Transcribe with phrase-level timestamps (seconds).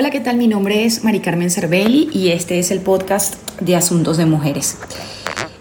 [0.00, 0.36] Hola, ¿qué tal?
[0.36, 4.76] Mi nombre es Mari Carmen Cervelli y este es el podcast de Asuntos de Mujeres.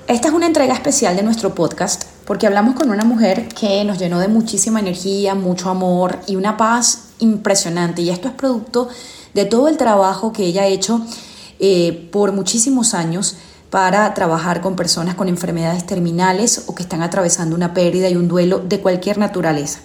[0.08, 3.98] Esta es una entrega especial de nuestro podcast porque hablamos con una mujer que nos
[3.98, 8.04] llenó de muchísima energía, mucho amor y una paz impresionante.
[8.04, 8.90] Y esto es producto
[9.34, 11.02] de todo el trabajo que ella ha hecho
[11.58, 13.38] eh, por muchísimos años
[13.72, 18.28] para trabajar con personas con enfermedades terminales o que están atravesando una pérdida y un
[18.28, 19.80] duelo de cualquier naturaleza.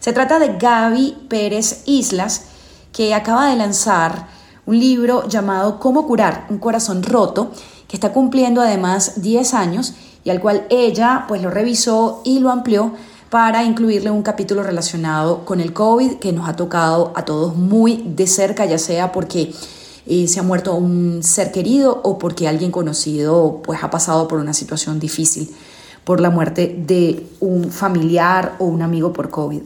[0.00, 2.46] Se trata de Gaby Pérez Islas,
[2.92, 4.28] que acaba de lanzar
[4.66, 7.50] un libro llamado Cómo curar un corazón roto,
[7.88, 12.50] que está cumpliendo además 10 años y al cual ella pues lo revisó y lo
[12.50, 12.92] amplió
[13.28, 18.02] para incluirle un capítulo relacionado con el COVID que nos ha tocado a todos muy
[18.06, 19.52] de cerca, ya sea porque
[20.06, 24.38] eh, se ha muerto un ser querido o porque alguien conocido pues ha pasado por
[24.38, 25.50] una situación difícil
[26.04, 29.62] por la muerte de un familiar o un amigo por COVID.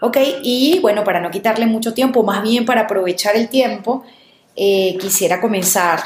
[0.00, 4.04] Ok, y bueno, para no quitarle mucho tiempo, más bien para aprovechar el tiempo,
[4.54, 5.98] eh, quisiera comenzar,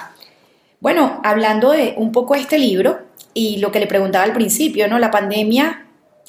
[0.81, 3.03] bueno, hablando de un poco este libro
[3.35, 4.99] y lo que le preguntaba al principio, ¿no?
[4.99, 5.87] La pandemia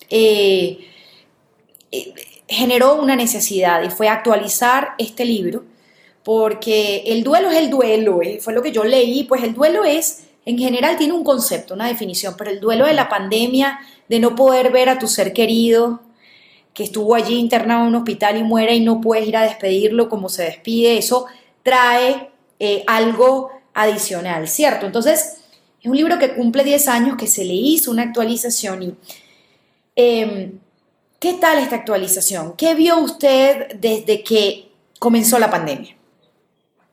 [0.09, 0.79] eh,
[1.93, 2.13] eh,
[2.45, 5.63] generó una necesidad y fue actualizar este libro
[6.25, 9.85] porque el duelo es el duelo, eh, fue lo que yo leí, pues el duelo
[9.85, 14.19] es, en general tiene un concepto, una definición, pero el duelo de la pandemia, de
[14.19, 16.01] no poder ver a tu ser querido,
[16.73, 20.09] que estuvo allí internado en un hospital y muere y no puedes ir a despedirlo
[20.09, 21.27] como se despide, eso
[21.61, 24.87] trae eh, algo adicional, ¿cierto?
[24.87, 25.37] Entonces,
[25.79, 28.97] es un libro que cumple 10 años, que se le hizo una actualización.
[29.95, 30.57] Em,
[31.19, 32.55] ¿Qué tal esta actualización?
[32.57, 35.94] ¿Qué vio usted desde que comenzó la pandemia?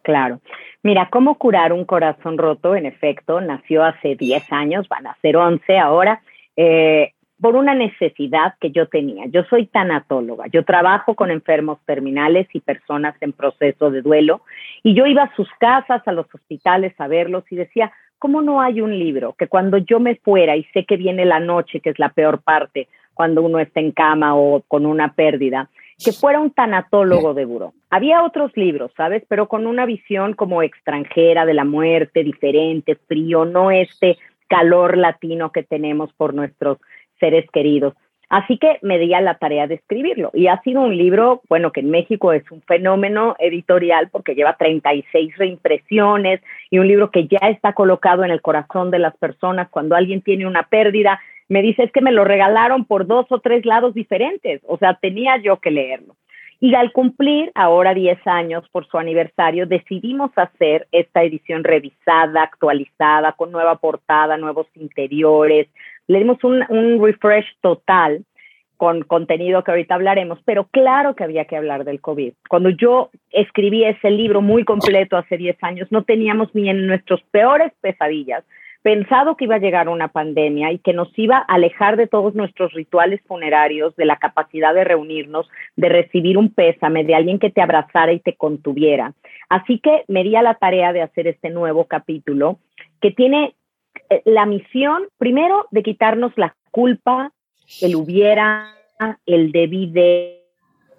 [0.03, 0.41] Claro.
[0.83, 5.37] Mira, cómo curar un corazón roto, en efecto, nació hace 10 años, van a ser
[5.37, 6.21] 11 ahora,
[6.57, 9.27] eh, por una necesidad que yo tenía.
[9.27, 14.43] Yo soy tanatóloga, yo trabajo con enfermos terminales y personas en proceso de duelo,
[14.83, 18.61] y yo iba a sus casas, a los hospitales a verlos y decía, ¿cómo no
[18.61, 21.91] hay un libro que cuando yo me fuera y sé que viene la noche, que
[21.91, 25.69] es la peor parte, cuando uno está en cama o con una pérdida,
[26.05, 27.73] que fuera un tanatólogo de buró.
[27.91, 29.23] Había otros libros, ¿sabes?
[29.29, 34.19] Pero con una visión como extranjera de la muerte, diferente, frío, no este
[34.49, 36.79] calor latino que tenemos por nuestros
[37.19, 37.95] seres queridos.
[38.33, 40.31] Así que me di a la tarea de escribirlo.
[40.33, 44.57] Y ha sido un libro, bueno, que en México es un fenómeno editorial porque lleva
[44.57, 49.69] 36 reimpresiones y un libro que ya está colocado en el corazón de las personas
[49.69, 51.21] cuando alguien tiene una pérdida
[51.53, 54.95] me dice, es que me lo regalaron por dos o tres lados diferentes, o sea,
[54.95, 56.17] tenía yo que leerlo.
[56.61, 63.33] Y al cumplir ahora 10 años por su aniversario, decidimos hacer esta edición revisada, actualizada,
[63.33, 65.69] con nueva portada, nuevos interiores.
[66.07, 68.25] Le dimos un, un refresh total
[68.79, 72.33] con contenido que ahorita hablaremos, pero claro que había que hablar del COVID.
[72.49, 77.21] Cuando yo escribí ese libro muy completo hace 10 años, no teníamos ni en nuestros
[77.31, 78.43] peores pesadillas
[78.83, 82.35] pensado que iba a llegar una pandemia y que nos iba a alejar de todos
[82.35, 87.51] nuestros rituales funerarios, de la capacidad de reunirnos, de recibir un pésame, de alguien que
[87.51, 89.15] te abrazara y te contuviera.
[89.49, 92.59] Así que me di a la tarea de hacer este nuevo capítulo
[93.01, 93.55] que tiene
[94.11, 97.33] eh, la misión, primero, de quitarnos la culpa,
[97.81, 98.75] el hubiera,
[99.27, 100.43] el debí de,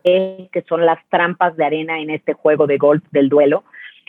[0.04, 3.64] que son las trampas de arena en este juego de golf del duelo,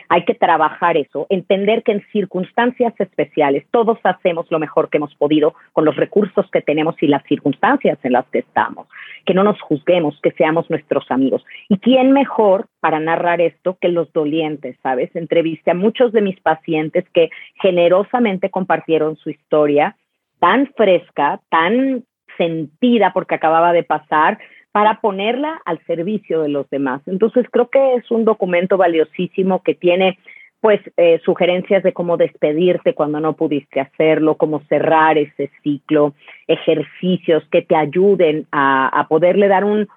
[0.09, 5.15] hay que trabajar eso, entender que en circunstancias especiales todos hacemos lo mejor que hemos
[5.15, 8.87] podido con los recursos que tenemos y las circunstancias en las que estamos.
[9.25, 11.43] Que no nos juzguemos, que seamos nuestros amigos.
[11.69, 15.15] ¿Y quién mejor para narrar esto que los dolientes, sabes?
[15.15, 17.29] Entrevisté a muchos de mis pacientes que
[17.61, 19.95] generosamente compartieron su historia
[20.39, 22.03] tan fresca, tan
[22.37, 24.37] sentida porque acababa de pasar,
[24.75, 27.01] para ponerla al servicio de los demás.
[27.05, 30.19] Entonces creo que es un documento valiosísimo que tiene
[30.59, 36.13] pues eh, sugerencias de cómo despedirte cuando no pudiste hacerlo, cómo cerrar ese ciclo,
[36.45, 39.87] ejercicios que te ayuden a, poderle dar un,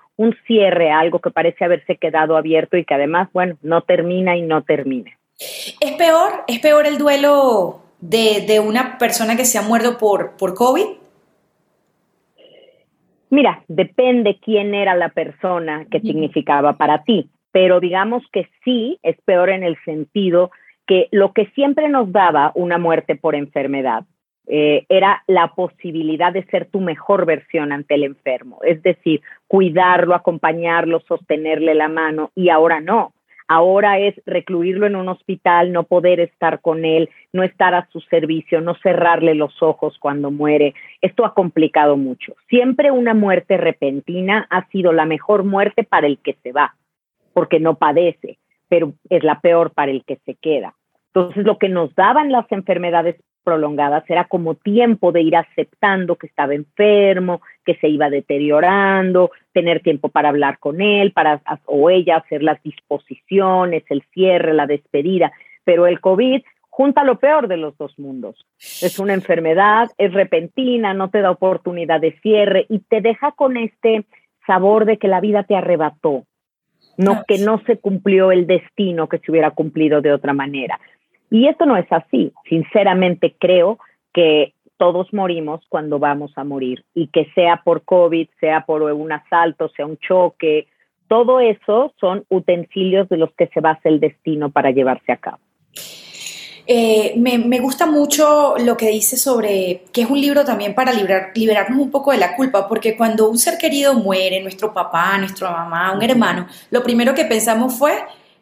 [0.46, 4.42] cierre a algo que parece haberse quedado abierto y que además, bueno, no termina y
[4.42, 5.10] no termina.
[5.40, 10.54] ¿Es peor, es peor el duelo de, una persona que se ha muerto por, por
[10.54, 10.86] COVID?
[13.30, 19.16] Mira, depende quién era la persona que significaba para ti, pero digamos que sí es
[19.24, 20.50] peor en el sentido
[20.86, 24.04] que lo que siempre nos daba una muerte por enfermedad
[24.46, 30.14] eh, era la posibilidad de ser tu mejor versión ante el enfermo, es decir, cuidarlo,
[30.14, 33.12] acompañarlo, sostenerle la mano, y ahora no.
[33.48, 38.00] Ahora es recluirlo en un hospital, no poder estar con él, no estar a su
[38.02, 40.74] servicio, no cerrarle los ojos cuando muere.
[41.00, 42.36] Esto ha complicado mucho.
[42.48, 46.76] Siempre una muerte repentina ha sido la mejor muerte para el que se va,
[47.32, 50.74] porque no padece, pero es la peor para el que se queda.
[51.14, 56.26] Entonces, lo que nos daban las enfermedades prolongadas era como tiempo de ir aceptando que
[56.26, 62.16] estaba enfermo, que se iba deteriorando, tener tiempo para hablar con él, para o ella
[62.16, 65.32] hacer las disposiciones, el cierre, la despedida.
[65.64, 66.42] Pero el COVID
[66.78, 68.46] junta lo peor de los dos mundos.
[68.56, 73.56] Es una enfermedad, es repentina, no te da oportunidad de cierre y te deja con
[73.56, 74.04] este
[74.46, 76.24] sabor de que la vida te arrebató,
[76.96, 80.78] no que no se cumplió el destino que se hubiera cumplido de otra manera.
[81.30, 82.32] Y esto no es así.
[82.48, 83.78] Sinceramente creo
[84.12, 89.12] que todos morimos cuando vamos a morir y que sea por COVID, sea por un
[89.12, 90.68] asalto, sea un choque,
[91.08, 95.38] todo eso son utensilios de los que se basa el destino para llevarse a cabo.
[96.70, 101.78] Eh, me, gusta mucho lo que dice sobre que es un libro también para liberarnos
[101.78, 105.94] un poco de la culpa, porque cuando un ser querido muere, nuestro papá, nuestra mamá,
[105.94, 107.94] un hermano, lo primero que pensamos fue,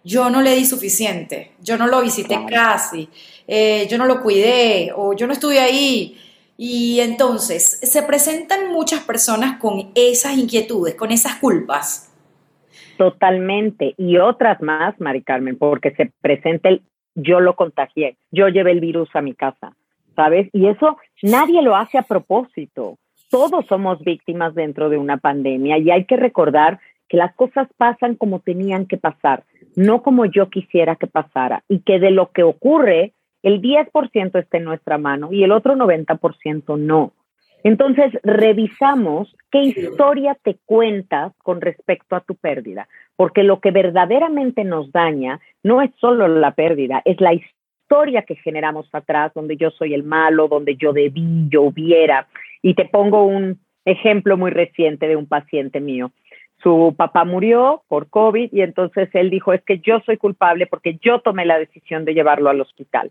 [0.07, 3.09] yo no le di suficiente, yo no lo visité casi,
[3.49, 6.17] eh, yo no lo cuidé o yo no estuve ahí.
[6.57, 12.15] Y entonces se presentan muchas personas con esas inquietudes, con esas culpas.
[12.97, 13.95] Totalmente.
[13.99, 16.83] Y otras más, Mari Carmen, porque se presenta el
[17.17, 19.75] yo lo contagié, yo llevé el virus a mi casa,
[20.15, 20.49] ¿sabes?
[20.53, 22.99] Y eso nadie lo hace a propósito.
[23.31, 28.15] Todos somos víctimas dentro de una pandemia y hay que recordar que las cosas pasan
[28.15, 29.45] como tenían que pasar
[29.77, 33.13] no como yo quisiera que pasara, y que de lo que ocurre,
[33.43, 37.13] el 10% está en nuestra mano y el otro 90% no.
[37.63, 44.65] Entonces, revisamos qué historia te cuentas con respecto a tu pérdida, porque lo que verdaderamente
[44.65, 49.71] nos daña no es solo la pérdida, es la historia que generamos atrás, donde yo
[49.71, 52.29] soy el malo, donde yo debí, yo hubiera.
[52.63, 56.11] Y te pongo un ejemplo muy reciente de un paciente mío
[56.63, 60.99] su papá murió por COVID y entonces él dijo, es que yo soy culpable porque
[61.01, 63.11] yo tomé la decisión de llevarlo al hospital.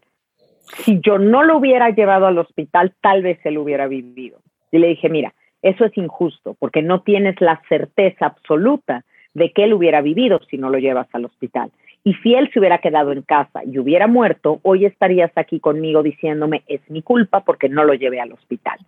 [0.83, 4.39] Si yo no lo hubiera llevado al hospital, tal vez él hubiera vivido.
[4.71, 9.03] Y le dije, mira, eso es injusto porque no tienes la certeza absoluta
[9.33, 11.71] de que él hubiera vivido si no lo llevas al hospital.
[12.03, 16.03] Y si él se hubiera quedado en casa y hubiera muerto, hoy estarías aquí conmigo
[16.03, 18.79] diciéndome, es mi culpa porque no lo llevé al hospital.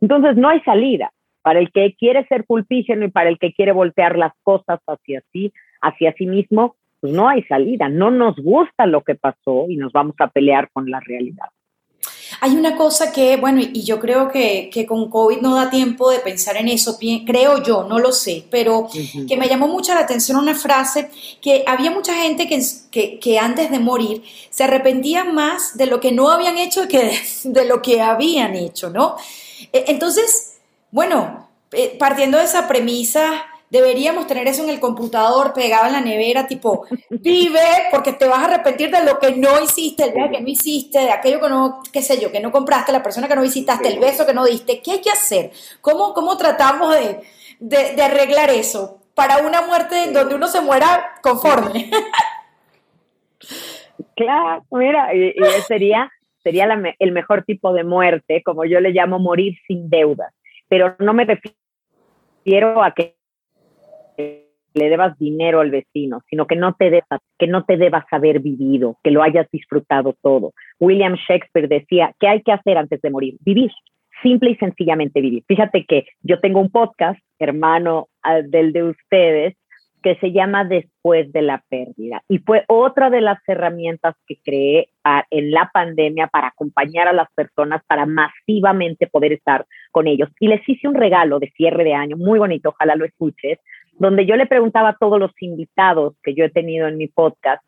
[0.00, 1.12] Entonces no hay salida
[1.48, 5.22] para el que quiere ser pulpígeno y para el que quiere voltear las cosas hacia
[5.32, 5.50] sí,
[5.80, 9.90] hacia sí mismo, pues no hay salida, no nos gusta lo que pasó y nos
[9.90, 11.46] vamos a pelear con la realidad.
[12.42, 16.18] Hay una cosa que, bueno, y yo creo que, con COVID no da tiempo de
[16.18, 18.86] pensar en eso, creo yo, no lo sé, pero
[19.26, 21.10] que me llamó mucho la atención una frase
[21.40, 26.12] que había mucha gente que, que, antes de morir se arrepentía más de lo que
[26.12, 27.10] no habían hecho que
[27.44, 29.16] de lo que habían hecho, ¿no?
[29.72, 30.47] E, entonces,
[30.90, 36.00] bueno, eh, partiendo de esa premisa, deberíamos tener eso en el computador pegado en la
[36.00, 40.32] nevera, tipo, vive porque te vas a arrepentir de lo que no hiciste, el viaje
[40.32, 43.28] que no hiciste, de aquello que no, qué sé yo, que no compraste, la persona
[43.28, 44.80] que no visitaste, el beso que no diste.
[44.80, 45.50] ¿Qué hay que hacer?
[45.80, 51.14] ¿Cómo, cómo tratamos de, de, arreglar eso para una muerte en donde uno se muera
[51.22, 51.90] conforme?
[54.14, 55.32] Claro, mira, y,
[55.68, 56.10] sería,
[56.42, 56.66] sería
[56.98, 60.32] el mejor tipo de muerte, como yo le llamo morir sin deudas
[60.68, 63.16] pero no me refiero a que
[64.74, 68.40] le debas dinero al vecino, sino que no te debas, que no te debas haber
[68.40, 70.52] vivido, que lo hayas disfrutado todo.
[70.78, 73.36] William Shakespeare decía, ¿qué hay que hacer antes de morir?
[73.40, 73.70] Vivir,
[74.22, 75.44] simple y sencillamente vivir.
[75.48, 79.54] Fíjate que yo tengo un podcast, hermano ah, del de ustedes,
[80.02, 82.22] que se llama Después de la pérdida.
[82.28, 84.90] Y fue otra de las herramientas que creé
[85.30, 90.28] en la pandemia para acompañar a las personas, para masivamente poder estar con ellos.
[90.38, 93.58] Y les hice un regalo de cierre de año, muy bonito, ojalá lo escuches,
[93.98, 97.62] donde yo le preguntaba a todos los invitados que yo he tenido en mi podcast,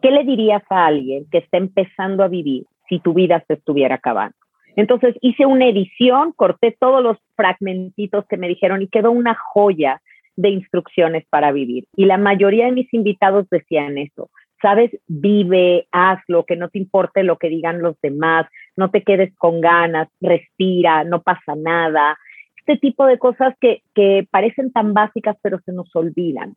[0.00, 3.96] ¿qué le dirías a alguien que está empezando a vivir si tu vida se estuviera
[3.96, 4.36] acabando?
[4.76, 10.00] Entonces hice una edición, corté todos los fragmentitos que me dijeron y quedó una joya
[10.36, 11.84] de instrucciones para vivir.
[11.96, 14.30] Y la mayoría de mis invitados decían eso.
[14.60, 18.46] sabes, vive, hazlo, que no te importe lo que digan los demás,
[18.76, 22.16] no te quedes con ganas, respira, no pasa nada.
[22.56, 26.54] Este tipo de cosas que, que parecen tan básicas pero se nos olvidan.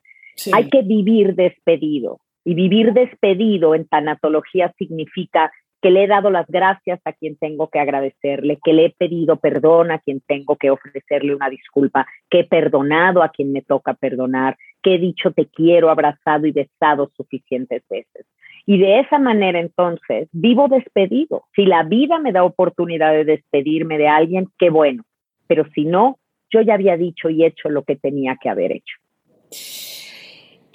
[0.54, 2.20] Hay que vivir despedido.
[2.44, 5.52] Y vivir despedido en tanatología significa
[5.82, 9.38] que le he dado las gracias a quien tengo que agradecerle, que le he pedido
[9.38, 13.94] perdón a quien tengo que ofrecerle una disculpa, que he perdonado a quien me toca
[13.94, 18.26] perdonar, que he dicho te quiero, abrazado y besado suficientes veces.
[18.66, 21.44] Y de esa manera entonces vivo despedido.
[21.56, 25.04] Si la vida me da oportunidad de despedirme de alguien, qué bueno.
[25.48, 26.18] Pero si no,
[26.52, 28.98] yo ya había dicho y hecho lo que tenía que haber hecho.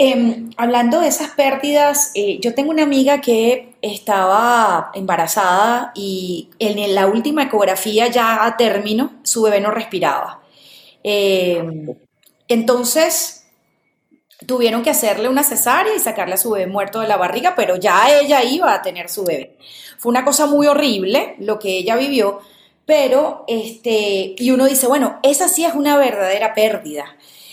[0.03, 6.95] Em, hablando de esas pérdidas, eh, yo tengo una amiga que estaba embarazada y en
[6.95, 10.41] la última ecografía ya a término su bebé no respiraba.
[11.03, 11.87] Em,
[12.49, 13.45] entonces
[14.47, 17.77] tuvieron que hacerle una cesárea y sacarle a su bebé muerto de la barriga, pero
[17.77, 19.59] ya ella iba a tener su bebé.
[19.99, 22.41] Fue una cosa muy horrible lo que ella vivió,
[22.87, 27.05] pero este, y uno dice, bueno, esa sí es una verdadera pérdida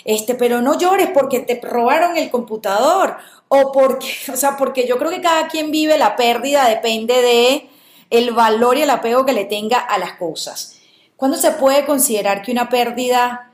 [0.07, 3.17] este, pero no llores porque te robaron el computador
[3.49, 7.69] o porque, o sea, porque yo creo que cada quien vive la pérdida depende de
[8.09, 10.81] el valor y el apego que le tenga a las cosas.
[11.17, 13.51] ¿Cuándo se puede considerar que una pérdida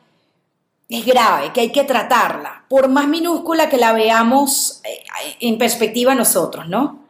[0.88, 5.04] es grave, que hay que tratarla, por más minúscula que la veamos eh,
[5.40, 7.08] en perspectiva nosotros, ¿no?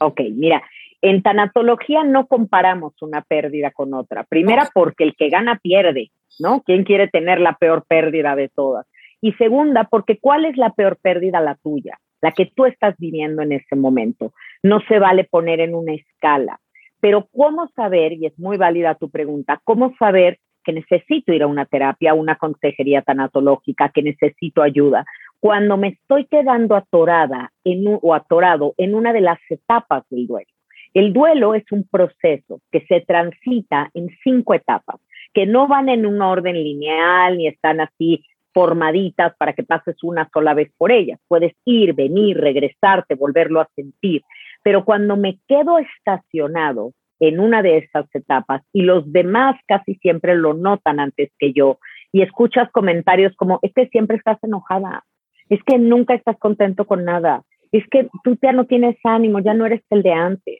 [0.00, 0.62] Ok, mira,
[1.00, 4.24] en tanatología no comparamos una pérdida con otra.
[4.24, 6.10] Primera, porque el que gana pierde.
[6.38, 6.62] ¿No?
[6.62, 8.86] ¿Quién quiere tener la peor pérdida de todas?
[9.20, 11.40] Y segunda, porque ¿cuál es la peor pérdida?
[11.40, 14.32] La tuya, la que tú estás viviendo en ese momento.
[14.62, 16.60] No se vale poner en una escala.
[17.00, 21.46] Pero ¿cómo saber, y es muy válida tu pregunta, cómo saber que necesito ir a
[21.46, 25.04] una terapia, a una consejería tanatológica, que necesito ayuda?
[25.40, 30.50] Cuando me estoy quedando atorada en o atorado en una de las etapas del duelo.
[30.94, 34.96] El duelo es un proceso que se transita en cinco etapas
[35.34, 40.28] que no van en un orden lineal ni están así formaditas para que pases una
[40.32, 41.20] sola vez por ellas.
[41.28, 44.22] Puedes ir, venir, regresarte, volverlo a sentir.
[44.62, 50.36] Pero cuando me quedo estacionado en una de esas etapas y los demás casi siempre
[50.36, 51.78] lo notan antes que yo
[52.12, 55.04] y escuchas comentarios como, es que siempre estás enojada,
[55.48, 57.42] es que nunca estás contento con nada,
[57.72, 60.58] es que tú ya no tienes ánimo, ya no eres el de antes.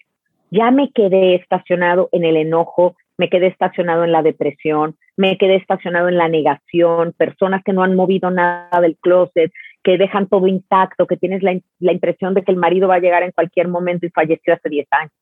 [0.50, 5.56] Ya me quedé estacionado en el enojo, me quedé estacionado en la depresión, me quedé
[5.56, 10.46] estacionado en la negación, personas que no han movido nada del closet, que dejan todo
[10.46, 11.60] intacto, que tienes la,
[11.92, 14.86] impresión de que el marido va a llegar en cualquier momento y falleció hace 10
[14.92, 15.12] años.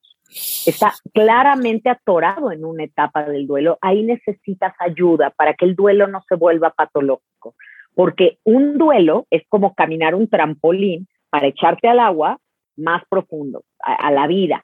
[0.67, 3.79] Está claramente atorado en una etapa del duelo.
[3.81, 7.55] Ahí necesitas ayuda para que el duelo no se vuelva patológico.
[7.95, 12.37] Porque un duelo es como caminar un trampolín para echarte al agua
[12.75, 14.63] más profundo, a la vida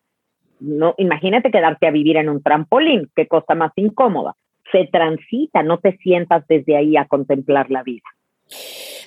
[0.64, 4.36] no, imagínate quedarte a vivir en un trampolín, qué cosa más incómoda.
[4.72, 8.04] Se transita, no te sientas desde ahí a contemplar la vida.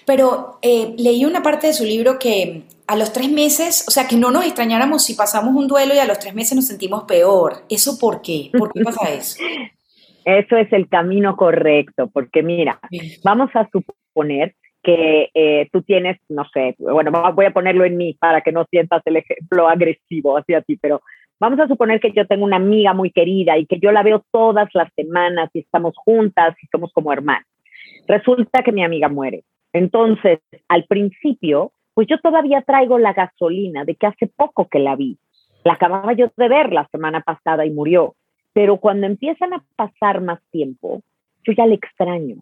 [0.04, 4.06] Pero eh, leí una parte de su libro que a los tres meses, o sea,
[4.06, 7.04] que no nos extrañáramos si pasamos un duelo y a los tres meses nos sentimos
[7.04, 7.64] peor.
[7.68, 8.50] ¿Eso por qué?
[8.56, 9.42] ¿Por qué pasa eso?
[10.25, 12.78] eso es el camino correcto, porque mira,
[13.25, 18.16] vamos a suponer que eh, tú tienes, no sé, bueno, voy a ponerlo en mí
[18.20, 21.00] para que no sientas el ejemplo agresivo hacia ti, pero
[21.38, 24.25] Vamos a suponer que yo tengo una amiga muy querida y que yo la veo
[24.31, 27.47] todas las semanas y estamos juntas y somos como hermanas.
[28.09, 29.45] Resulta que mi amiga muere.
[29.73, 34.97] Entonces, al principio, pues yo todavía traigo la gasolina de que hace poco que la
[34.97, 35.19] vi.
[35.64, 38.14] La acababa yo de ver la semana pasada y murió.
[38.55, 41.02] Pero cuando empiezan a pasar más tiempo,
[41.45, 42.37] yo ya le extraño.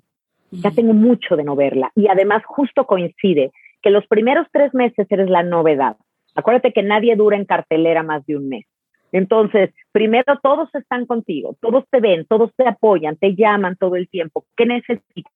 [0.53, 1.91] Ya tengo mucho de no verla.
[1.97, 3.51] Y además justo coincide
[3.83, 5.97] que los primeros tres meses eres la novedad.
[6.37, 8.67] Acuérdate que nadie dura en cartelera más de un mes.
[9.15, 14.09] Entonces, primero todos están contigo, todos te ven, todos te apoyan, te llaman todo el
[14.09, 14.45] tiempo.
[14.57, 15.33] ¿Qué necesitas?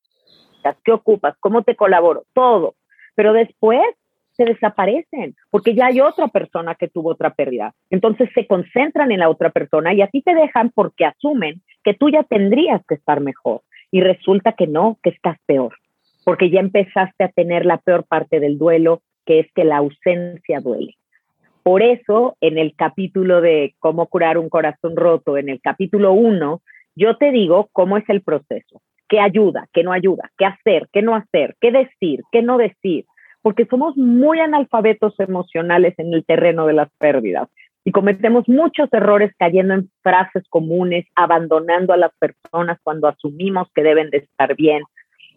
[0.85, 1.37] ¿Qué ocupas?
[1.39, 2.25] ¿Cómo te colaboro?
[2.33, 2.75] Todo.
[3.15, 3.81] Pero después
[4.33, 7.73] se desaparecen porque ya hay otra persona que tuvo otra pérdida.
[7.89, 12.11] Entonces se concentran en la otra persona y así te dejan porque asumen que tú
[12.11, 13.61] ya tendrías que estar mejor.
[13.93, 15.77] Y resulta que no, que estás peor,
[16.25, 20.59] porque ya empezaste a tener la peor parte del duelo, que es que la ausencia
[20.59, 20.98] duele.
[21.69, 26.63] Por eso, en el capítulo de cómo curar un corazón roto, en el capítulo 1,
[26.97, 31.03] yo te digo cómo es el proceso, qué ayuda, qué no ayuda, qué hacer, qué
[31.03, 33.05] no hacer, qué decir, qué no decir,
[33.43, 37.51] porque somos muy analfabetos emocionales en el terreno de las pérdidas
[37.85, 43.83] y cometemos muchos errores cayendo en frases comunes, abandonando a las personas cuando asumimos que
[43.83, 44.85] deben de estar bien.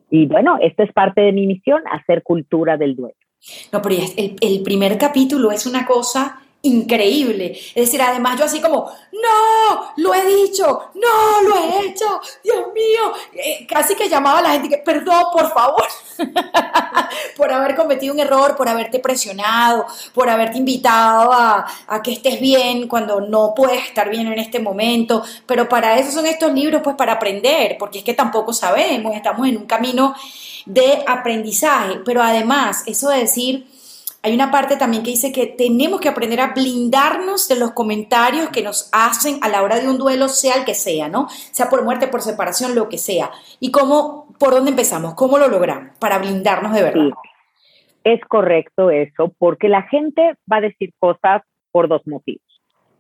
[0.10, 3.21] Y bueno, esta es parte de mi misión, hacer cultura del duelo.
[3.72, 7.58] No, pero el, el primer capítulo es una cosa increíble.
[7.74, 12.68] Es decir, además yo así como, no, lo he dicho, no, lo he hecho, Dios
[12.74, 15.84] mío, eh, casi que llamaba a la gente que, perdón, por favor,
[17.38, 22.40] por haber cometido un error, por haberte presionado, por haberte invitado a, a, que estés
[22.40, 25.24] bien cuando no puedes estar bien en este momento.
[25.48, 29.48] Pero para eso son estos libros, pues para aprender, porque es que tampoco sabemos, estamos
[29.48, 30.16] en un camino
[30.66, 33.68] de aprendizaje, pero además, eso de decir,
[34.24, 38.50] hay una parte también que dice que tenemos que aprender a blindarnos de los comentarios
[38.50, 41.28] que nos hacen a la hora de un duelo, sea el que sea, ¿no?
[41.30, 43.32] Sea por muerte, por separación, lo que sea.
[43.60, 45.16] ¿Y cómo, por dónde empezamos?
[45.16, 47.10] ¿Cómo lo logramos para blindarnos de verdad?
[48.04, 52.42] es correcto eso, porque la gente va a decir cosas por dos motivos.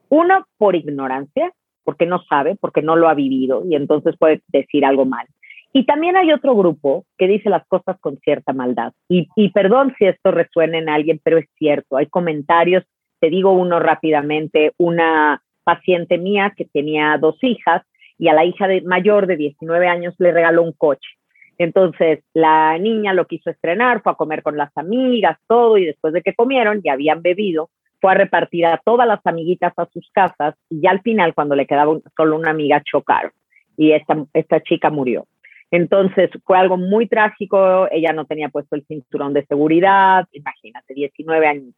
[0.09, 1.51] Uno, por ignorancia,
[1.83, 5.25] porque no sabe, porque no lo ha vivido y entonces puede decir algo mal.
[5.73, 8.93] Y también hay otro grupo que dice las cosas con cierta maldad.
[9.07, 11.97] Y, perdón si esto resuena en alguien, pero es cierto.
[11.97, 12.83] Hay comentarios,
[13.19, 17.83] te digo uno rápidamente, una paciente mía que tenía dos hijas
[18.17, 21.09] y a la hija mayor de 19 años le regaló un coche.
[21.57, 26.13] Entonces la niña lo quiso estrenar, fue a comer con las amigas, todo, y después
[26.13, 27.69] de que comieron y habían bebido,
[28.01, 31.55] fue a repartir a todas las amiguitas a sus casas y ya al final, cuando
[31.55, 33.31] le quedaba solo una amiga, chocaron
[33.77, 35.25] y esta chica murió.
[35.71, 41.47] Entonces fue algo muy trágico, ella no tenía puesto el cinturón de seguridad, imagínate, 19
[41.47, 41.73] años.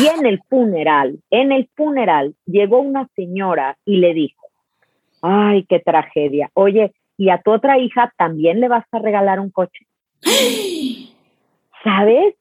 [0.00, 4.46] Y en el funeral, en el funeral llegó una señora y le dijo,
[5.22, 9.50] ay, qué tragedia, oye, y a tu otra hija también le vas a regalar un
[9.50, 9.86] coche.
[11.84, 12.34] ¿Sabes?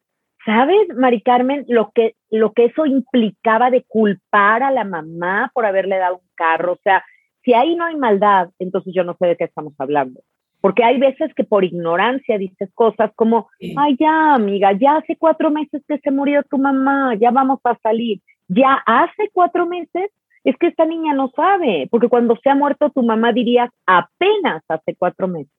[0.46, 5.65] ¿Sabes, Mari Carmen, lo que, lo que eso implicaba de culpar a la mamá por
[5.65, 6.74] haberle dado un carro?
[6.74, 7.03] O sea,
[7.44, 10.22] si ahí no hay maldad, entonces yo no sé de qué estamos hablando.
[10.61, 15.51] Porque hay veces que por ignorancia dices cosas como, ay, ya, amiga, ya hace cuatro
[15.51, 18.21] meses que se murió tu mamá, ya vamos a salir.
[18.47, 20.09] Ya hace cuatro meses,
[20.43, 24.63] es que esta niña no sabe, porque cuando se ha muerto tu mamá dirías apenas
[24.67, 25.51] hace cuatro meses.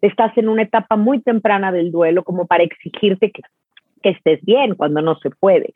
[0.00, 3.42] Estás en una etapa muy temprana del duelo como para exigirte que,
[4.02, 5.74] que estés bien cuando no se puede.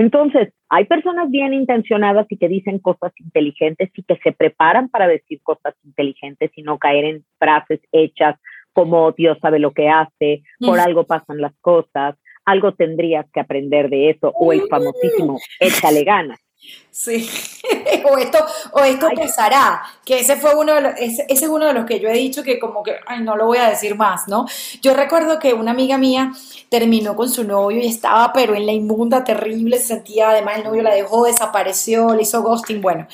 [0.00, 5.06] Entonces, hay personas bien intencionadas y que dicen cosas inteligentes y que se preparan para
[5.06, 8.36] decir cosas inteligentes y no caer en frases hechas
[8.72, 13.90] como Dios sabe lo que hace, por algo pasan las cosas, algo tendrías que aprender
[13.90, 16.40] de eso, o el famosísimo, échale ganas.
[16.90, 17.30] Sí,
[18.04, 18.38] o esto,
[18.72, 22.00] o esto pasará, que ese fue uno de los, ese, es uno de los que
[22.00, 24.46] yo he dicho que como que, ay, no lo voy a decir más, ¿no?
[24.82, 26.32] Yo recuerdo que una amiga mía
[26.68, 30.64] terminó con su novio y estaba pero en la inmunda terrible, se sentía, además el
[30.64, 33.06] novio la dejó, desapareció, le hizo ghosting, bueno.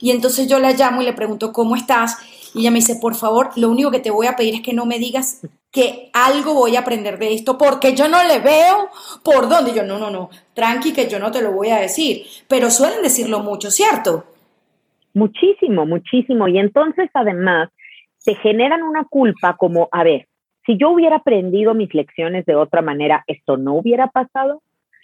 [0.00, 2.16] Y entonces yo la llamo y le pregunto, ¿cómo estás?
[2.54, 4.72] Y ella me dice, por favor, lo único que te voy a pedir es que
[4.72, 5.40] no me digas
[5.74, 8.88] que algo voy a aprender de esto, porque yo no le veo
[9.24, 9.74] por dónde.
[9.74, 12.24] yo, no, no, no, tranqui, que yo no te lo voy a decir.
[12.48, 14.24] Pero suelen decirlo mucho, ¿cierto?
[15.14, 16.46] Muchísimo, muchísimo.
[16.46, 17.70] Y entonces, además,
[18.24, 20.28] te generan una culpa como, a ver,
[20.64, 24.62] si yo hubiera aprendido mis lecciones de otra manera, ¿esto no hubiera pasado?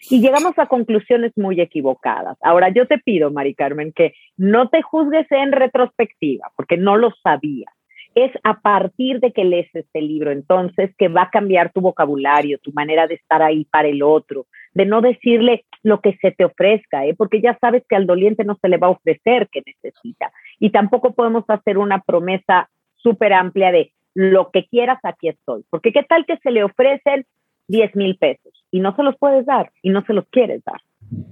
[0.09, 2.39] Y llegamos a conclusiones muy equivocadas.
[2.43, 7.11] Ahora, yo te pido, Mari Carmen, que no te juzgues en retrospectiva, porque no lo
[7.25, 7.75] sabías
[8.15, 12.59] es a partir de que lees este libro, entonces, que va a cambiar tu vocabulario,
[12.59, 16.45] tu manera de estar ahí para el otro, de no decirle lo que se te
[16.45, 17.15] ofrezca, ¿eh?
[17.17, 20.33] porque ya sabes que al doliente no se le va a ofrecer que necesita.
[20.59, 25.65] Y tampoco podemos hacer una promesa súper amplia de lo que quieras, aquí estoy.
[25.71, 27.25] Porque qué tal que se le ofrecen
[27.69, 30.81] 10 mil pesos y no se los puedes dar y no se los quieres dar.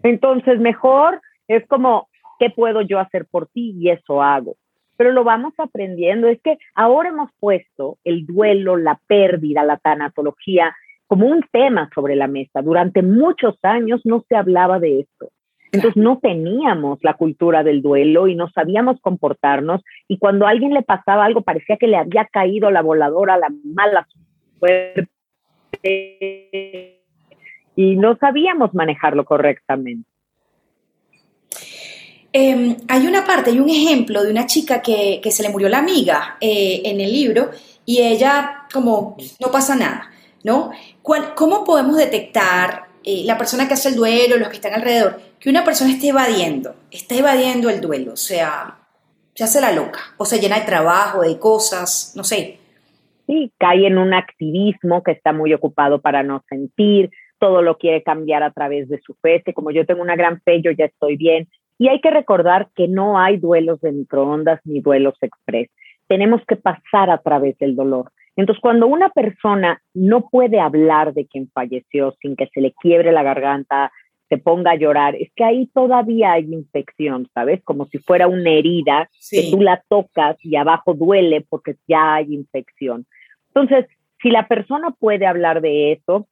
[0.04, 3.74] Entonces, mejor es como, ¿qué puedo yo hacer por ti?
[3.76, 4.56] Y eso hago
[4.98, 6.26] pero lo vamos aprendiendo.
[6.28, 12.16] Es que ahora hemos puesto el duelo, la pérdida, la tanatología como un tema sobre
[12.16, 12.60] la mesa.
[12.60, 15.30] Durante muchos años no se hablaba de esto.
[15.70, 20.72] Entonces no teníamos la cultura del duelo y no sabíamos comportarnos y cuando a alguien
[20.72, 24.08] le pasaba algo parecía que le había caído la voladora, la mala
[24.58, 25.08] suerte
[27.76, 30.07] y no sabíamos manejarlo correctamente.
[32.40, 35.78] Em, hay una parte, hay un ejemplo de una chica que, se le murió la
[35.78, 37.50] amiga eh, en el libro
[37.84, 40.08] y ella como no pasa nada,
[40.44, 40.70] ¿no?
[41.02, 45.50] ¿Cómo podemos detectar eh, la persona que hace el duelo, los que están alrededor, que
[45.50, 48.78] una persona esté evadiendo, está evadiendo el duelo, o sea,
[49.34, 52.60] se hace la loca, o se llena de trabajo, de cosas, no sé.
[53.26, 58.04] Sí, cae en un activismo que está muy ocupado para no sentir, todo lo quiere
[58.04, 61.16] cambiar a través de su fe, como yo tengo una gran fe, yo ya estoy
[61.16, 61.48] bien,
[61.78, 65.70] y hay que recordar que no hay duelos de microondas ni duelos express.
[66.08, 68.10] Tenemos que pasar a través del dolor.
[68.36, 73.12] Entonces, cuando una persona no puede hablar de quien falleció sin que se le quiebre
[73.12, 73.92] la garganta,
[74.28, 77.62] se ponga a llorar, es que ahí todavía hay infección, ¿sabes?
[77.64, 82.34] Como si fuera una herida que tú la tocas y abajo duele porque ya hay
[82.34, 83.06] infección.
[83.48, 83.86] Entonces,
[84.20, 86.28] si la persona puede hablar de eso,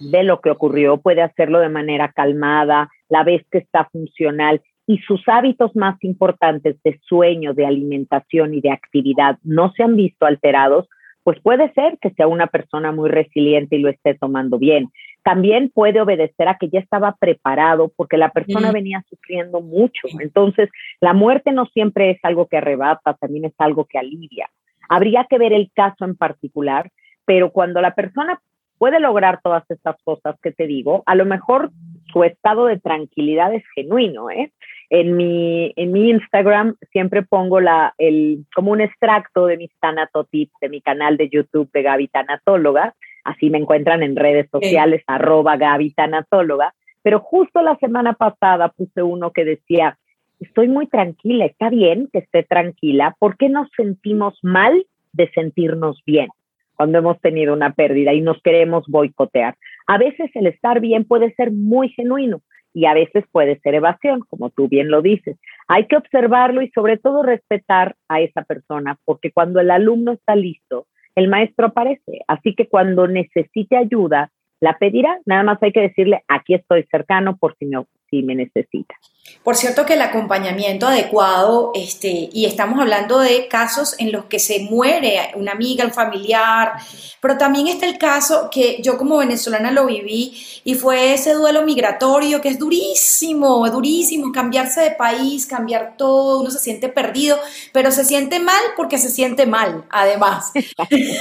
[0.00, 4.98] de lo que ocurrió, puede hacerlo de manera calmada, la vez que está funcional y
[4.98, 10.26] sus hábitos más importantes de sueño, de alimentación y de actividad no se han visto
[10.26, 10.88] alterados,
[11.24, 14.90] pues puede ser que sea una persona muy resiliente y lo esté tomando bien.
[15.24, 20.06] También puede obedecer a que ya estaba preparado porque la persona venía sufriendo mucho.
[20.20, 24.48] Entonces, la muerte no siempre es algo que arrebata, también es algo que alivia.
[24.88, 26.92] Habría que ver el caso en particular,
[27.24, 28.40] pero cuando la persona
[28.78, 31.70] puede lograr todas estas cosas que te digo, a lo mejor
[32.12, 34.52] su estado de tranquilidad es genuino, ¿eh?
[34.88, 40.52] En mi, en mi Instagram siempre pongo la, el, como un extracto de mis tanatotips
[40.60, 42.94] de mi canal de YouTube de Gaby Tanatóloga.
[43.24, 46.72] Así me encuentran en redes sociales, arroba Gaby Tanatóloga.
[47.02, 49.98] Pero justo la semana pasada puse uno que decía,
[50.38, 56.00] estoy muy tranquila, está bien que esté tranquila, ¿por qué nos sentimos mal de sentirnos
[56.06, 56.28] bien
[56.76, 59.56] cuando hemos tenido una pérdida y nos queremos boicotear?
[59.86, 62.42] A veces el estar bien puede ser muy genuino,
[62.76, 65.38] y a veces puede ser evasión, como tú bien lo dices.
[65.66, 70.36] Hay que observarlo y sobre todo respetar a esa persona, porque cuando el alumno está
[70.36, 72.20] listo, el maestro aparece.
[72.28, 75.18] Así que cuando necesite ayuda, la pedirá.
[75.24, 77.78] Nada más hay que decirle, aquí estoy cercano por si me,
[78.16, 78.94] si me necesita.
[79.42, 84.40] Por cierto que el acompañamiento adecuado, este, y estamos hablando de casos en los que
[84.40, 86.72] se muere una amiga, un familiar,
[87.20, 91.64] pero también está el caso que yo como venezolana lo viví y fue ese duelo
[91.64, 97.38] migratorio que es durísimo, durísimo, cambiarse de país, cambiar todo, uno se siente perdido,
[97.72, 100.52] pero se siente mal porque se siente mal, además,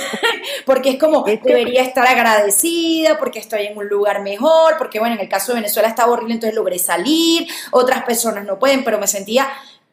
[0.66, 5.22] porque es como debería estar agradecida, porque estoy en un lugar mejor, porque bueno, en
[5.22, 9.08] el caso de Venezuela estaba horrible, entonces logré salir, otras personas no pueden, pero me
[9.08, 9.50] sentía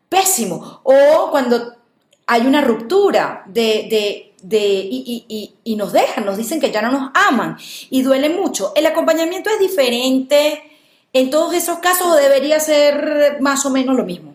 [0.08, 0.80] pésimo.
[0.84, 1.74] O cuando
[2.26, 7.10] hay una ruptura de, de, y, y, nos dejan, nos dicen que ya no nos
[7.14, 7.56] aman
[7.90, 8.72] y duele mucho.
[8.76, 10.62] ¿El acompañamiento es diferente
[11.12, 14.31] en todos esos casos debería ser más o menos lo mismo?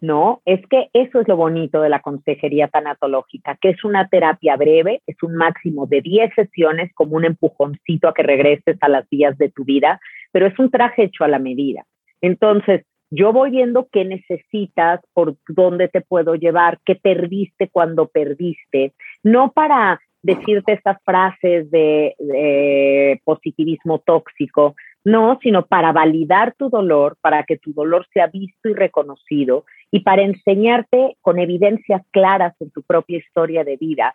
[0.00, 4.56] No, es que eso es lo bonito de la consejería tanatológica, que es una terapia
[4.56, 9.08] breve, es un máximo de 10 sesiones como un empujoncito a que regreses a las
[9.10, 11.84] vías de tu vida, pero es un traje hecho a la medida.
[12.20, 18.92] Entonces, yo voy viendo qué necesitas, por dónde te puedo llevar, qué perdiste cuando perdiste,
[19.22, 27.44] no para decirte estas frases de, positivismo tóxico, no, sino para validar tu dolor, para
[27.44, 32.82] que tu dolor sea visto y reconocido y para enseñarte con evidencias claras en tu
[32.82, 34.12] propia historia de vida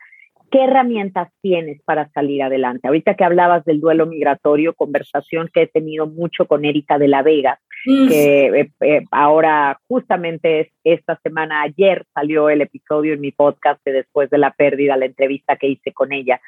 [0.53, 2.87] ¿Qué herramientas tienes para salir adelante?
[2.87, 7.23] Ahorita que hablabas del duelo migratorio, conversación que he tenido mucho con Erika de la
[7.23, 8.07] Vega, mm.
[8.07, 13.93] que eh, eh, ahora justamente esta semana, ayer salió el episodio en mi podcast de
[13.93, 16.39] después de la pérdida, la entrevista que hice con ella.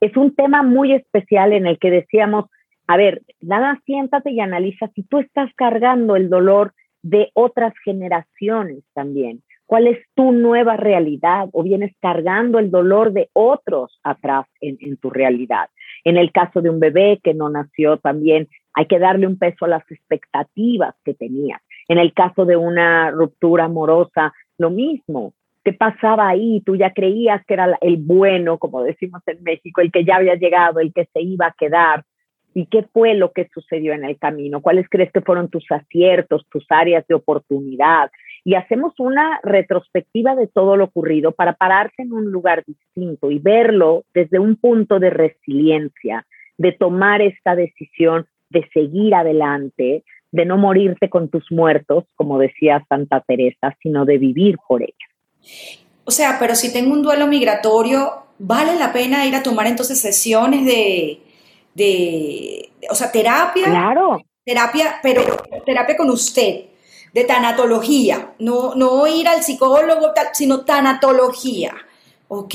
[0.00, 2.44] Es un tema muy especial en el que decíamos,
[2.86, 8.84] a ver, nada, siéntate y analiza si tú estás cargando el dolor de otras generaciones
[8.94, 14.96] también cuál es tu nueva realidad o vienes cargando el dolor de otros atrás en,
[14.96, 15.68] tu realidad.
[16.02, 19.66] En el caso de un bebé que no nació también hay que darle un peso
[19.66, 21.62] a las expectativas que tenía.
[21.86, 25.34] En el caso de una ruptura amorosa, lo mismo.
[25.62, 26.62] ¿Qué pasaba ahí?
[26.66, 30.34] Tú ya creías que era el bueno, como decimos en México, el que ya había
[30.34, 32.02] llegado, el que se iba a quedar.
[32.54, 34.60] ¿Y qué fue lo que sucedió en el camino?
[34.60, 38.10] ¿Cuáles crees que fueron tus aciertos, tus áreas de oportunidad?
[38.44, 43.38] y hacemos una retrospectiva de todo lo ocurrido para pararse en un lugar distinto y
[43.38, 50.56] verlo desde un punto de resiliencia, de tomar esta decisión de seguir adelante, de no
[50.56, 54.96] morirte con tus muertos, como decía Santa Teresa, sino de vivir por ellos.
[56.04, 60.00] O sea, pero si tengo un duelo migratorio, ¿vale la pena ir a tomar entonces
[60.00, 61.20] sesiones de,
[61.74, 63.66] de o sea, terapia?
[63.66, 64.22] Claro.
[64.44, 65.22] Terapia, pero
[65.64, 66.64] terapia con usted,
[67.12, 71.74] de tanatología, no, no ir al psicólogo, sino tanatología.
[72.28, 72.54] Ok,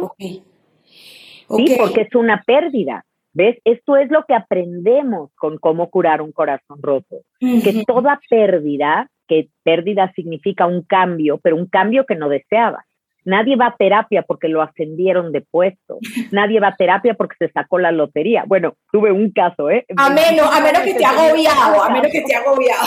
[0.00, 0.18] ok.
[0.18, 3.04] Sí, porque es una pérdida.
[3.32, 3.58] ¿Ves?
[3.64, 7.18] Esto es lo que aprendemos con cómo curar un corazón roto.
[7.38, 12.84] Que toda pérdida, que pérdida significa un cambio, pero un cambio que no deseabas.
[13.24, 15.98] Nadie va a terapia porque lo ascendieron de puesto.
[16.32, 18.44] Nadie va a terapia porque se sacó la lotería.
[18.46, 19.84] Bueno, tuve un caso, ¿eh?
[19.96, 22.86] A menos, a menos que te agobiado, a menos que te agobiado.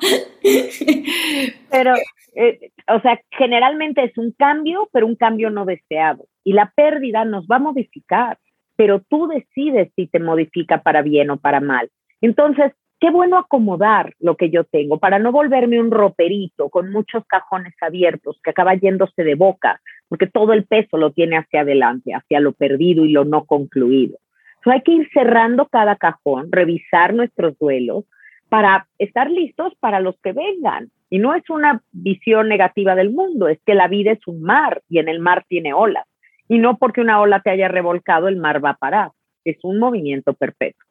[1.70, 1.94] pero,
[2.34, 6.26] eh, o sea, generalmente es un cambio, pero un cambio no deseado.
[6.44, 8.38] Y la pérdida nos va a modificar,
[8.76, 11.90] pero tú decides si te modifica para bien o para mal.
[12.20, 17.24] Entonces, qué bueno acomodar lo que yo tengo para no volverme un roperito con muchos
[17.26, 22.12] cajones abiertos que acaba yéndose de boca, porque todo el peso lo tiene hacia adelante,
[22.14, 24.18] hacia lo perdido y lo no concluido.
[24.64, 28.04] hay que ir cerrando cada cajón, revisar nuestros duelos
[28.48, 30.90] para estar listos para los que vengan.
[31.08, 34.82] Y no es una visión negativa del mundo, es que la vida es un mar
[34.88, 36.04] y en el mar tiene olas.
[36.48, 39.10] Y no porque una ola te haya revolcado, el mar va a parar.
[39.44, 40.84] Es un movimiento perpetuo.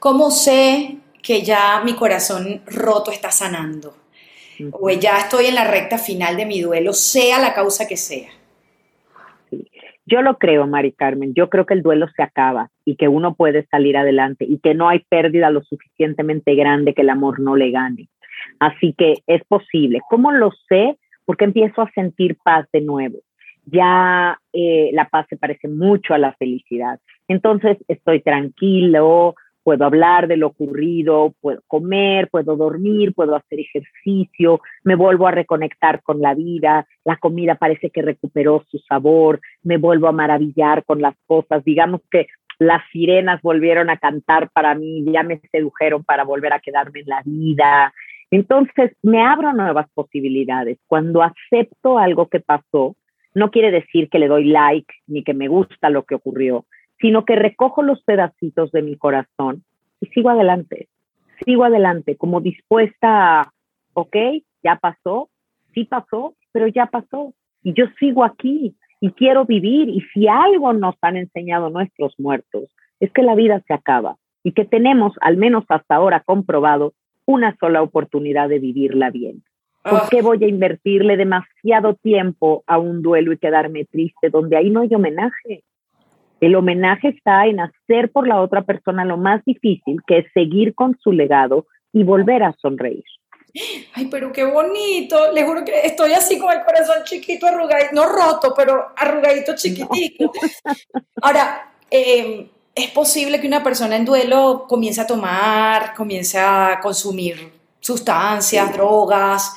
[0.00, 3.94] ¿Cómo sé que ya mi corazón roto está sanando?
[4.72, 8.30] O ya estoy en la recta final de mi duelo, sea la causa que sea.
[10.06, 11.34] Yo lo creo, Mari Carmen.
[11.34, 14.74] Yo creo que el duelo se acaba y que uno puede salir adelante y que
[14.74, 18.08] no hay pérdida lo suficientemente grande que el amor no le gane.
[18.60, 20.00] Así que es posible.
[20.08, 20.96] ¿Cómo lo sé?
[21.24, 23.18] Porque empiezo a sentir paz de nuevo.
[23.64, 27.00] Ya eh, la paz se parece mucho a la felicidad.
[27.26, 29.34] Entonces estoy tranquilo,
[29.66, 35.32] puedo hablar de lo ocurrido, puedo comer, puedo dormir, puedo hacer ejercicio, me vuelvo a
[35.32, 40.84] reconectar con la vida, la comida parece que recuperó su sabor, me vuelvo a maravillar
[40.84, 42.28] con las cosas, digamos que
[42.60, 47.08] las sirenas volvieron a cantar para mí, ya me sedujeron para volver a quedarme en
[47.08, 47.92] la vida.
[48.30, 50.78] Entonces me abro nuevas posibilidades.
[50.86, 52.94] Cuando acepto algo que pasó,
[53.34, 56.66] no quiere decir que le doy like ni que me gusta lo que ocurrió,
[57.00, 59.64] sino que recojo los pedacitos de mi corazón
[60.00, 60.88] y sigo adelante,
[61.44, 63.52] sigo adelante, como dispuesta a,
[63.94, 64.16] ok,
[64.62, 65.30] ya pasó,
[65.74, 70.72] sí pasó, pero ya pasó, y yo sigo aquí y quiero vivir, y si algo
[70.72, 72.64] nos han enseñado nuestros muertos,
[73.00, 76.94] es que la vida se acaba y que tenemos, al menos hasta ahora comprobado,
[77.26, 79.42] una sola oportunidad de vivirla bien.
[79.82, 80.06] ¿Por ah.
[80.10, 84.80] qué voy a invertirle demasiado tiempo a un duelo y quedarme triste donde ahí no
[84.80, 85.62] hay homenaje?
[86.40, 90.74] El homenaje está en hacer por la otra persona lo más difícil, que es seguir
[90.74, 93.04] con su legado y volver a sonreír.
[93.94, 95.32] Ay, pero qué bonito.
[95.32, 100.30] Le juro que estoy así con el corazón chiquito, arrugadito, no roto, pero arrugadito chiquitito.
[101.22, 107.50] Ahora, em, es posible que una persona en duelo comience a tomar, comience a consumir
[107.80, 109.54] sustancias, drogas.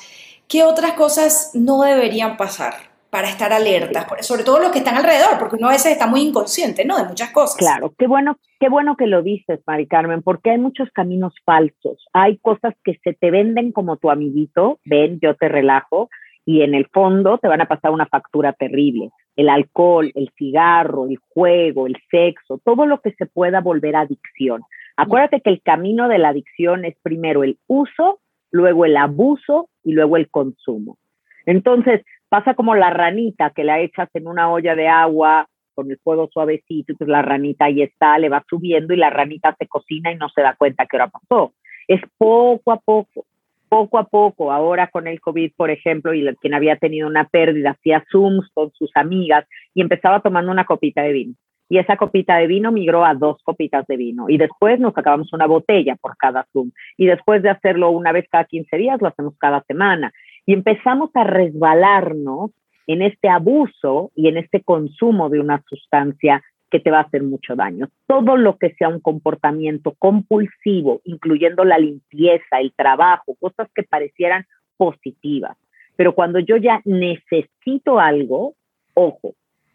[0.48, 2.89] ¿Qué otras cosas no deberían pasar?
[3.10, 6.20] Para estar alertas, sobre todo los que están alrededor, porque uno a veces está muy
[6.22, 6.96] inconsciente, ¿no?
[6.96, 7.56] De muchas cosas.
[7.56, 12.06] Claro, qué bueno, qué bueno que lo dices, Mari Carmen, porque hay muchos caminos falsos.
[12.12, 16.08] Hay cosas que se te venden como tu amiguito, ven, yo te relajo,
[16.44, 19.10] y en el fondo te van a pasar una factura terrible.
[19.36, 24.62] El alcohol, el cigarro, el juego, el sexo, todo lo que se pueda volver adicción.
[24.96, 28.20] Acuérdate que el camino de la adicción es primero el uso,
[28.50, 30.98] luego el abuso y luego el consumo.
[31.46, 35.98] Entonces, pasa como la ranita que la echas en una olla de agua con el
[35.98, 40.12] fuego suavecito, pues la ranita ahí está, le va subiendo y la ranita se cocina
[40.12, 41.52] y no se da cuenta que hora pasó.
[41.88, 43.26] Es poco a poco,
[43.68, 44.52] poco a poco.
[44.52, 48.70] Ahora con el COVID, por ejemplo, y quien había tenido una pérdida, hacía Zooms con
[48.72, 51.34] sus amigas y empezaba tomando una copita de vino.
[51.68, 54.28] Y esa copita de vino migró a dos copitas de vino.
[54.28, 56.72] Y después nos acabamos una botella por cada Zoom.
[56.96, 60.12] Y después de hacerlo una vez cada 15 días, lo hacemos cada semana
[60.50, 62.50] y empezamos a resbalarnos
[62.88, 67.22] en este abuso y en este consumo de una sustancia que te va a hacer
[67.22, 67.88] mucho daño.
[68.08, 74.44] Todo lo que sea un comportamiento compulsivo, incluyendo la limpieza, el trabajo, cosas que parecieran
[74.76, 75.56] positivas.
[75.94, 78.54] Pero cuando yo ya necesito algo,
[78.94, 79.34] ojo,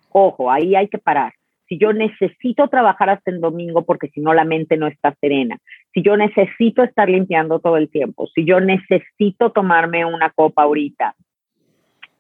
[0.10, 1.32] ojo, ahí hay que parar
[1.68, 5.58] si yo necesito trabajar hasta el domingo porque si no la mente no está serena,
[5.94, 11.16] si yo necesito estar limpiando todo el tiempo, si yo necesito tomarme una copa ahorita,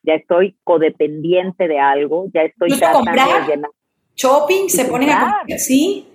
[0.04, 3.72] ya estoy codependiente de algo, ya estoy tratando de llenar.
[4.16, 6.08] Shopping, se pone a comprar, ¿sí?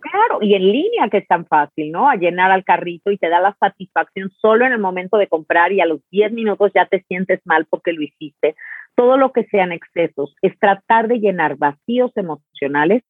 [0.00, 2.08] Claro, y en línea que es tan fácil, ¿no?
[2.08, 5.72] A llenar al carrito y te da la satisfacción solo en el momento de comprar
[5.72, 8.54] y a los 10 minutos ya te sientes mal porque lo hiciste
[8.98, 13.04] todo lo que sean excesos, es tratar de llenar vacíos emocionales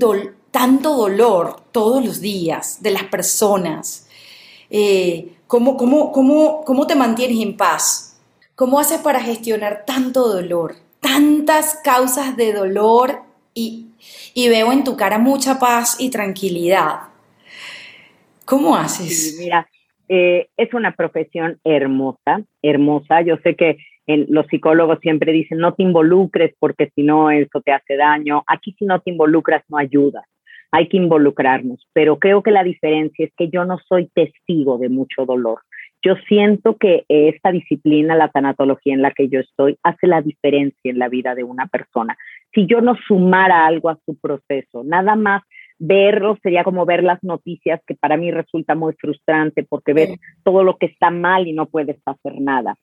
[0.52, 4.08] tanto dolor todos los días de las personas.
[4.70, 8.07] Eh, ¿cómo, cómo, cómo, ¿Cómo te mantienes en paz?
[8.58, 10.74] ¿Cómo haces para gestionar tanto dolor?
[11.00, 13.22] Tantas causas de dolor
[13.54, 13.88] y
[14.34, 17.10] y veo en tu cara mucha paz y tranquilidad.
[18.46, 19.36] ¿Cómo haces?
[19.40, 19.68] mira,
[20.08, 23.22] eh, es una profesión hermosa, hermosa.
[23.22, 27.72] Yo sé que los psicólogos siempre dicen no te involucres porque si no eso te
[27.72, 28.44] hace daño.
[28.48, 30.24] Aquí si no te involucras no ayudas.
[30.72, 34.90] Hay que involucrarnos, pero creo que la diferencia es que yo no soy testigo de
[34.90, 35.62] mucho dolor.
[36.04, 40.92] Yo siento que esta disciplina, la tanatología en la que yo estoy, hace la diferencia
[40.92, 42.18] en la vida de una persona
[42.54, 44.84] si yo no sumara algo a su proceso.
[44.84, 45.44] Nada más
[45.80, 50.64] verlo sería como ver las noticias, que para mí resulta muy frustrante porque ves todo
[50.64, 52.76] lo que está mal y no puedes hacer nada.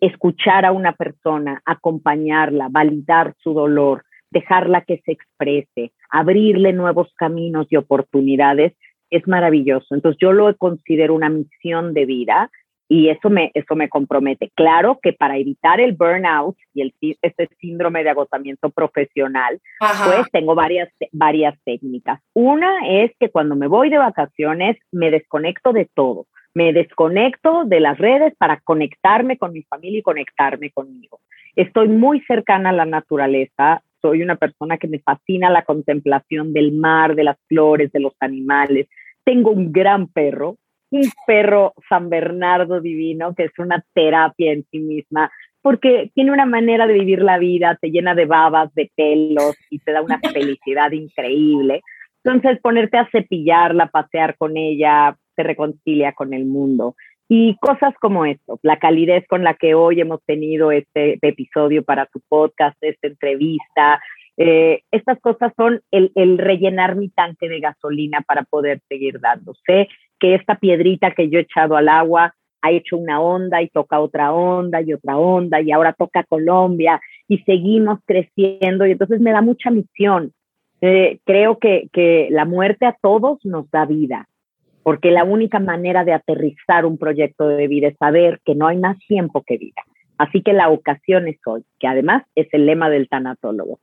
[0.00, 7.68] Escuchar a una persona, acompañarla, validar su dolor, dejarla que se exprese, abrirle nuevos caminos
[7.70, 8.74] y oportunidades,
[9.08, 9.94] es maravilloso.
[9.94, 12.50] Entonces yo lo considero una misión de vida
[12.92, 14.50] y eso me, eso me compromete.
[14.54, 20.54] Claro que para evitar el burnout y el, este síndrome de agotamiento profesional, pues tengo
[20.54, 22.20] varias, varias técnicas.
[22.34, 26.26] Una es que cuando me voy de vacaciones me desconecto de todo.
[26.52, 31.20] Me desconecto de las redes para conectarme con mi familia y conectarme conmigo.
[31.56, 33.82] Estoy muy cercana a la naturaleza.
[34.02, 38.12] Soy una persona que me fascina la contemplación del mar, de las flores, de los
[38.20, 38.86] animales.
[39.24, 40.58] Tengo un gran perro,
[40.92, 46.44] un perro San Bernardo divino, que es una terapia en sí misma, porque tiene una
[46.44, 50.20] manera de vivir la vida, te llena de babas, de pelos y te da una
[50.32, 51.82] felicidad increíble.
[52.22, 56.94] Entonces, ponerte a cepillarla, pasear con ella, te reconcilia con el mundo.
[57.26, 62.04] Y cosas como esto, la calidez con la que hoy hemos tenido este episodio para
[62.06, 64.02] tu podcast, esta entrevista,
[64.36, 69.54] eh, estas cosas son el, el, rellenar mi tanque de gasolina para poder seguir dando.
[70.22, 72.32] Que esta piedrita que yo he echado al agua
[72.62, 77.00] ha hecho una onda y toca otra onda y otra onda y ahora toca Colombia
[77.26, 80.32] y seguimos creciendo y entonces me da mucha misión.
[80.80, 84.28] Eh, creo que, que la muerte a todos nos da vida,
[84.84, 88.78] porque la única manera de aterrizar un proyecto de vida es saber que no hay
[88.78, 89.82] más tiempo que vida.
[90.18, 93.80] Así que la ocasión es hoy, que además es el lema del tanatólogo.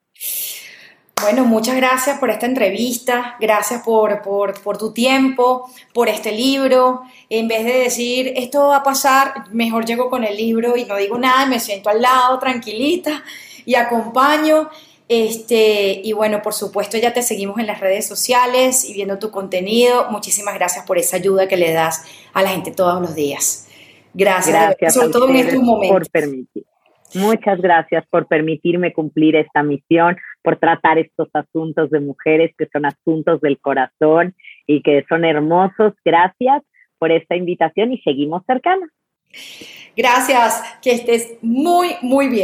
[1.21, 7.01] Bueno, muchas gracias por esta entrevista, gracias por, por, tu tiempo, por este libro.
[7.29, 10.95] En vez de decir, esto va a pasar, mejor llego con el libro y no
[10.95, 13.23] digo nada, me siento al lado, tranquilita,
[13.65, 14.69] y acompaño.
[15.09, 19.31] Este, y bueno, por supuesto, ya te seguimos en las redes sociales y viendo tu
[19.31, 20.09] contenido.
[20.11, 22.03] Muchísimas gracias por esa ayuda que le das
[22.33, 23.65] a la gente todos los días.
[24.13, 25.99] Gracias, gracias sobre todo en estos momentos.
[25.99, 26.68] Por permitir.
[27.15, 32.85] Muchas gracias por permitirme cumplir esta misión, por tratar estos asuntos de mujeres que son
[32.85, 34.35] asuntos del corazón
[34.67, 35.93] y que son hermosos.
[36.05, 36.63] Gracias
[36.97, 38.89] por esta invitación y seguimos cercanos.
[39.95, 42.37] Gracias, que estés muy, muy bien.